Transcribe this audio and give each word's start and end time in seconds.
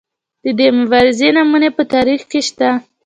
د 0.43 0.45
دې 0.59 0.67
مبارزې 0.79 1.29
نمونې 1.35 1.69
په 1.77 1.83
تاریخ 1.93 2.21
کې 2.31 2.39
شته. 2.47 2.69